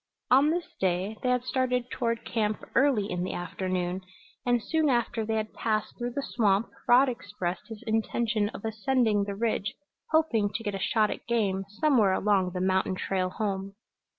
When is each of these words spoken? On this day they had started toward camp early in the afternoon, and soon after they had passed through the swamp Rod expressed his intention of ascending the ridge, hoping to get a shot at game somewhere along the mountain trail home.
On 0.31 0.49
this 0.49 0.65
day 0.79 1.15
they 1.21 1.29
had 1.29 1.43
started 1.43 1.91
toward 1.91 2.25
camp 2.25 2.67
early 2.73 3.07
in 3.11 3.21
the 3.23 3.33
afternoon, 3.33 4.01
and 4.47 4.59
soon 4.63 4.89
after 4.89 5.23
they 5.23 5.35
had 5.35 5.53
passed 5.53 5.95
through 5.95 6.13
the 6.13 6.23
swamp 6.23 6.69
Rod 6.87 7.07
expressed 7.07 7.67
his 7.67 7.83
intention 7.85 8.49
of 8.49 8.65
ascending 8.65 9.25
the 9.25 9.35
ridge, 9.35 9.75
hoping 10.09 10.49
to 10.55 10.63
get 10.63 10.73
a 10.73 10.79
shot 10.79 11.11
at 11.11 11.27
game 11.27 11.65
somewhere 11.79 12.13
along 12.13 12.49
the 12.53 12.61
mountain 12.61 12.95
trail 12.95 13.29
home. 13.29 13.75